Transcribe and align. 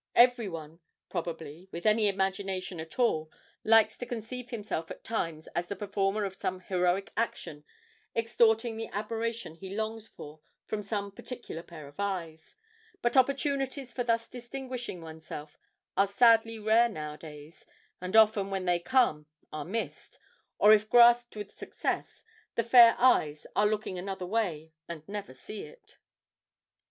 Every 0.15 0.49
one, 0.49 0.79
probably, 1.09 1.67
with 1.71 1.85
any 1.85 2.07
imagination 2.07 2.79
at 2.79 2.97
all 2.97 3.29
likes 3.63 3.95
to 3.97 4.07
conceive 4.07 4.49
himself 4.49 4.89
at 4.89 5.03
times 5.03 5.45
as 5.53 5.67
the 5.67 5.75
performer 5.75 6.25
of 6.25 6.33
some 6.33 6.61
heroic 6.61 7.11
action 7.15 7.63
extorting 8.15 8.77
the 8.77 8.87
admiration 8.87 9.53
he 9.53 9.75
longs 9.75 10.07
for 10.07 10.39
from 10.65 10.81
some 10.81 11.11
particular 11.11 11.61
pair 11.61 11.87
of 11.87 11.99
eyes, 11.99 12.55
but 13.03 13.15
opportunities 13.15 13.93
for 13.93 14.03
thus 14.03 14.27
distinguishing 14.27 15.01
oneself 15.03 15.55
are 15.95 16.07
sadly 16.07 16.57
rare 16.57 16.89
nowadays, 16.89 17.63
and 18.01 18.15
often 18.15 18.49
when 18.49 18.65
they 18.65 18.79
come 18.79 19.27
are 19.53 19.63
missed, 19.65 20.17
or, 20.57 20.73
if 20.73 20.89
grasped 20.89 21.35
with 21.35 21.51
success, 21.51 22.23
the 22.55 22.63
fair 22.63 22.95
eyes 22.97 23.45
are 23.55 23.67
looking 23.67 23.99
another 23.99 24.25
way 24.25 24.73
and 24.89 25.07
never 25.07 25.31
see 25.31 25.61
it. 25.61 25.99